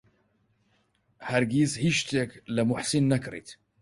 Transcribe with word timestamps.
هەرگیز 1.29 1.71
هیچ 1.83 1.95
شتێک 2.03 2.31
لە 2.55 2.61
موحسین 2.69 3.05
نەکڕیت. 3.13 3.47